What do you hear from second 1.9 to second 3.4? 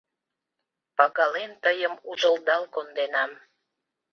ужылдал конденам.